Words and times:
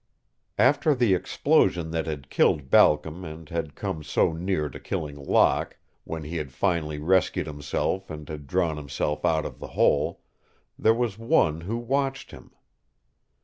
After 0.57 0.95
the 0.95 1.13
explosion 1.13 1.91
that 1.91 2.07
had 2.07 2.31
killed 2.31 2.71
Balcom 2.71 3.23
and 3.23 3.47
had 3.49 3.75
come 3.75 4.01
so 4.01 4.33
near 4.33 4.67
to 4.67 4.79
killing 4.79 5.15
Locke, 5.15 5.77
when 6.05 6.23
he 6.23 6.37
had 6.37 6.51
finally 6.51 6.97
rescued 6.97 7.45
himself 7.45 8.09
and 8.09 8.27
had 8.27 8.47
drawn 8.47 8.77
himself 8.77 9.23
out 9.23 9.45
of 9.45 9.59
the 9.59 9.67
hole, 9.77 10.21
there 10.75 10.95
was 10.95 11.19
one 11.19 11.61
who 11.61 11.77
watched 11.77 12.31
him. 12.31 12.49